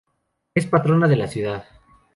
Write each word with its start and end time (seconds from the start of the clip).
Es 0.55 0.65
Patrona 0.65 1.07
de 1.07 1.15
la 1.15 1.27
ciudad. 1.27 1.63